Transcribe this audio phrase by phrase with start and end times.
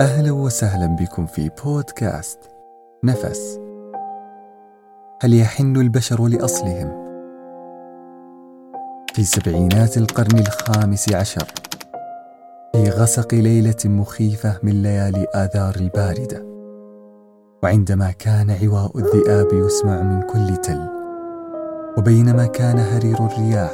[0.00, 2.38] أهلا وسهلا بكم في بودكاست
[3.04, 3.60] نفس
[5.22, 6.90] هل يحن البشر لأصلهم؟
[9.14, 11.44] في سبعينات القرن الخامس عشر
[12.72, 16.46] في غسق ليلة مخيفة من ليالي آذار الباردة
[17.62, 20.88] وعندما كان عواء الذئاب يسمع من كل تل
[21.98, 23.72] وبينما كان هرير الرياح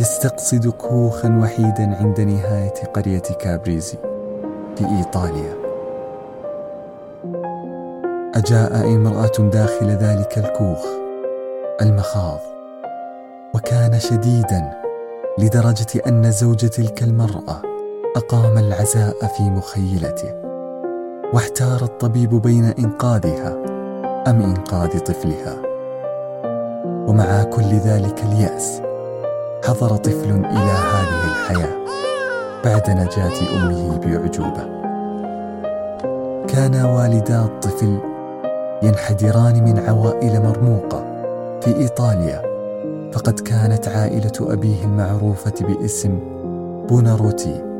[0.00, 4.09] يستقصد كوخا وحيدا عند نهاية قرية كابريزي
[4.76, 5.54] في إيطاليا
[8.34, 10.86] أجاء امرأة داخل ذلك الكوخ
[11.82, 12.40] المخاض
[13.54, 14.72] وكان شديدا
[15.38, 17.62] لدرجة أن زوج تلك المرأة
[18.16, 20.34] أقام العزاء في مخيلته
[21.34, 23.56] واحتار الطبيب بين إنقاذها
[24.26, 25.56] أم إنقاذ طفلها.
[27.08, 28.82] ومع كل ذلك اليأس
[29.64, 31.79] حضر طفل إلى هذه الحياة.
[32.64, 34.80] بعد نجاة أمه بأعجوبة
[36.46, 37.98] كان والدا الطفل
[38.82, 41.04] ينحدران من عوائل مرموقة
[41.60, 42.42] في إيطاليا
[43.12, 46.18] فقد كانت عائلة أبيه المعروفة باسم
[46.88, 47.70] بوناروتي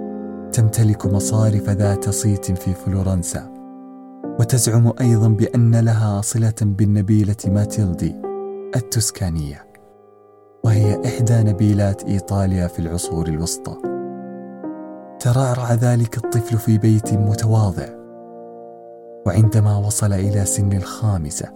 [0.53, 3.51] تمتلك مصارف ذات صيت في فلورنسا.
[4.41, 8.17] وتزعم أيضا بأن لها صلة بالنبيلة ماتيلدي
[8.77, 9.67] التسكانية.
[10.65, 14.00] وهي إحدى نبيلات إيطاليا في العصور الوسطى.
[15.21, 17.87] ترعرع ذلك الطفل في بيت متواضع
[19.27, 21.49] وعندما وصل إلى سن الخامسة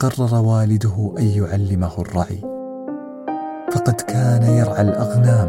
[0.00, 2.40] قرر والده أن يعلمه الرعي.
[3.72, 5.48] فقد كان يرعى الأغنام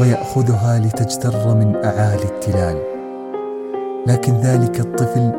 [0.00, 2.76] ويأخذها لتجتر من أعالي التلال.
[4.06, 5.32] لكن ذلك الطفل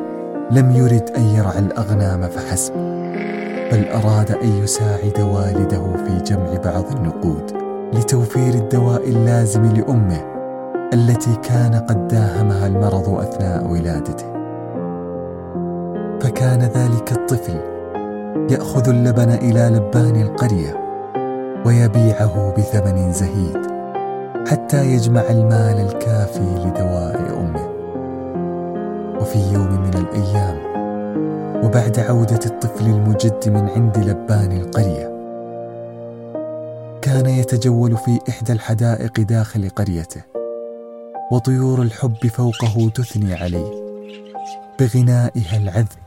[0.52, 2.73] لم يرد أن يرعى الأغنام فحسب
[3.72, 7.52] بل أراد أن يساعد والده في جمع بعض النقود
[7.94, 10.31] لتوفير الدواء اللازم لأمه.
[10.94, 14.31] التي كان قد داهمها المرض أثناء ولادته.
[16.22, 17.59] فكان ذلك الطفل
[18.50, 20.81] يأخذ اللبن إلى لبان القرية
[21.66, 23.57] ويبيعه بثمن زهيد
[24.47, 27.69] حتى يجمع المال الكافي لدواء أمه.
[29.22, 30.57] وفي يوم من الأيام
[31.66, 35.12] وبعد عودة الطفل المجد من عند لبان القرية
[37.01, 40.41] كان يتجول في إحدى الحدائق داخل قريته.
[41.31, 43.81] وطيور الحب فوقه تثني عليه.
[44.80, 46.02] بغنائها العذب.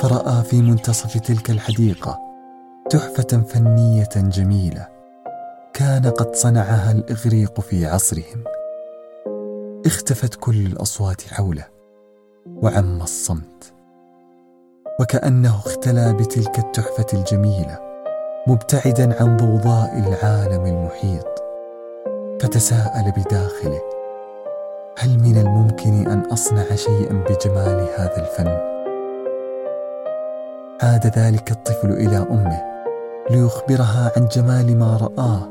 [0.00, 2.18] فرأى في منتصف تلك الحديقة
[2.90, 4.88] تحفة فنية جميلة
[5.74, 8.44] كان قد صنعها الإغريق في عصرهم.
[9.86, 11.66] اختفت كل الأصوات حوله
[12.46, 13.72] وعم الصمت.
[15.00, 17.78] وكأنه اختلى بتلك التحفة الجميلة
[18.48, 21.42] مبتعدا عن ضوضاء العالم المحيط.
[22.42, 23.91] فتساءل بداخله
[24.98, 28.72] هل من الممكن أن أصنع شيئا بجمال هذا الفن؟
[30.82, 32.62] عاد ذلك الطفل إلى أمه
[33.30, 35.48] ليخبرها عن جمال ما رآه.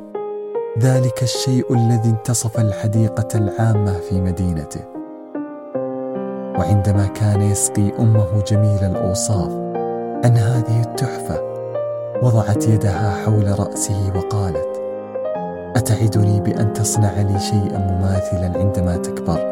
[0.80, 4.82] ذلك الشيء الذي انتصف الحديقة العامة في مدينته.
[6.60, 9.52] وعندما كان يسقي أمه جميل الأوصاف
[10.26, 11.42] عن هذه التحفة
[12.24, 14.81] وضعت يدها حول رأسه وقالت
[15.76, 19.52] أتعدني بأن تصنع لي شيئا مماثلا عندما تكبر؟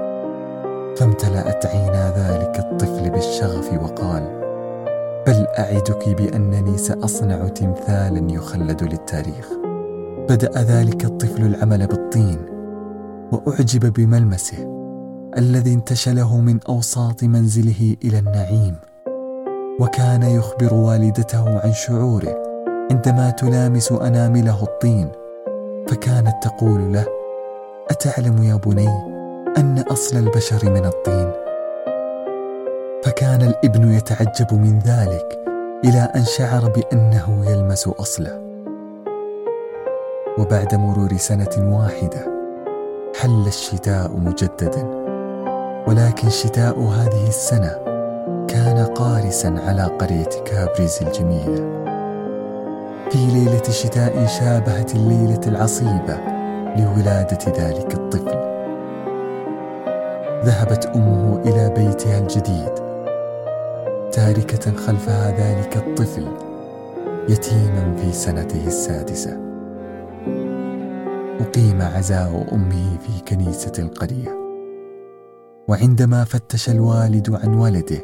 [0.97, 4.40] فامتلات عينا ذلك الطفل بالشغف وقال
[5.28, 9.50] بل أعدك بأنني سأصنع تمثالا يخلد للتاريخ.
[10.30, 12.40] بدأ ذلك الطفل العمل بالطين
[13.31, 14.57] وأعجب بملمسه
[15.38, 18.75] الذي انتشله من أوساط منزله إلى النعيم.
[19.80, 22.44] وكان يخبر والدته عن شعوره
[22.91, 25.19] عندما تلامس أنامله الطين.
[25.88, 27.06] فكانت تقول له
[27.90, 28.88] أتعلم يا بني
[29.57, 31.31] أن أصل البشر من الطين.
[33.03, 35.39] فكان الإبن يتعجب من ذلك
[35.85, 38.41] إلى أن شعر بأنه يلمس أصله.
[40.38, 42.39] وبعد مرور سنة واحدة
[43.16, 44.88] حل الشتاء مجددا
[45.88, 47.71] ولكن شتاء هذه السنة
[48.48, 51.88] كان قارسا على قرية كابريز الجميلة.
[53.11, 56.17] في ليلة شتاء شابهت الليلة العصيبة
[56.77, 58.39] لولادة ذلك الطفل.
[60.45, 62.73] ذهبت أمه إلى بيتها الجديد
[64.11, 66.27] تاركة خلفها ذلك الطفل
[67.29, 69.31] يتيما في سنته السادسة.
[71.39, 74.39] أقيم عزاء أمه في كنيسة القرية.
[75.67, 78.01] وعندما فتش الوالد عن ولده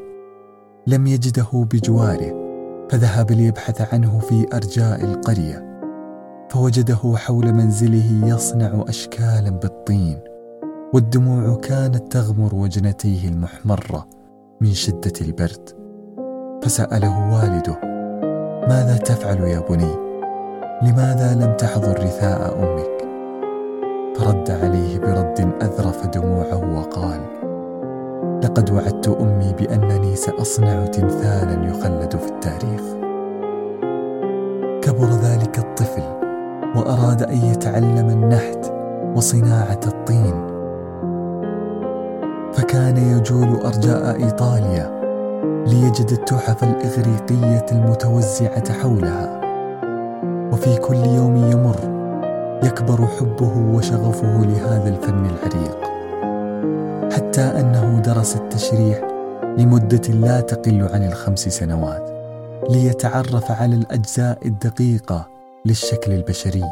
[0.88, 2.45] لم يجده بجواره
[2.90, 5.66] فذهب ليبحث عنه في أرجاء القرية
[6.50, 10.20] فوجده حول منزله يصنع أشكالا بالطين
[10.94, 14.08] والدموع كانت تغمر وجنتيه المحمرة
[14.62, 15.70] من شدة البرد.
[16.64, 17.80] فسأله والده
[18.70, 19.96] ماذا تفعل يا بني؟
[20.82, 22.96] لماذا لم تحضر رثاء أمك؟
[24.18, 27.45] فرد عليه برد أذرف دموعه وقال
[28.46, 32.82] لقد وعدت أمي بأنني سأصنع تمثالا يخلد في التاريخ.
[34.82, 36.04] كبر ذلك الطفل
[36.76, 38.74] وأراد أن يتعلم النحت
[39.16, 40.48] وصناعة الطين.
[42.54, 45.02] فكان يجول أرجاء إيطاليا
[45.68, 49.42] ليجد التحف الإغريقية المتوزعة حولها.
[50.54, 51.76] وفي كل يوم يمر
[52.64, 55.85] يكبر حبه وشغفه لهذا الفن العريق.
[57.16, 59.00] حتى أنه درس التشريح
[59.58, 62.10] لمدة لا تقل عن الخمس سنوات
[62.70, 65.28] ليتعرف على الأجزاء الدقيقة
[65.66, 66.64] للشكل البشري.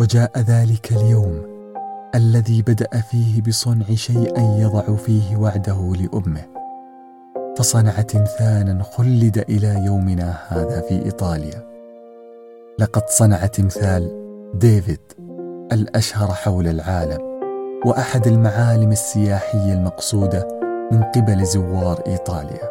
[0.00, 1.42] وجاء ذلك اليوم
[2.14, 6.42] الذي بدأ فيه بصنع شيئا يضع فيه وعده لأمه.
[7.58, 11.66] فصنع تمثالا خلد إلى يومنا هذا في إيطاليا.
[12.78, 14.10] لقد صنع تمثال
[14.54, 15.00] ديفيد
[15.72, 17.27] الأشهر حول العالم.
[17.84, 20.48] وأحد المعالم السياحية المقصودة
[20.92, 22.70] من قبل زوار إيطاليا.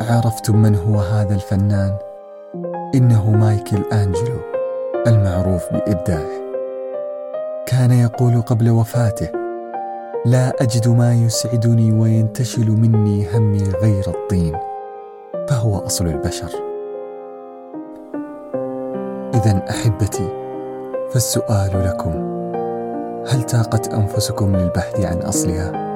[0.00, 1.94] عرفتم من هو هذا الفنان؟
[2.94, 4.38] إنه مايكل أنجلو
[5.06, 6.40] المعروف بإبداعه.
[7.66, 9.28] كان يقول قبل وفاته
[10.26, 14.56] لا أجد ما يسعدني وينتشل مني همي غير الطين.
[15.48, 16.50] فهو أصل البشر.
[19.34, 20.28] اذا أحبتي
[21.10, 22.39] فالسؤال لكم.
[23.26, 25.89] هل تاقت أنفسكم للبحث عن أصلها؟